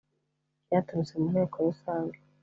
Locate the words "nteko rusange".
1.33-2.17